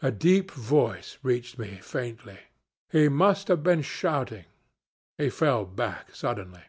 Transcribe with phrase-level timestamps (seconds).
[0.00, 2.38] A deep voice reached me faintly.
[2.90, 4.46] He must have been shouting.
[5.18, 6.64] He fell back suddenly.